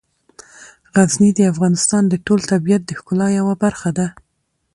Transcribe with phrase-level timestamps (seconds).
[0.95, 4.07] غزني د افغانستان د ټول طبیعت د ښکلا یوه برخه ده.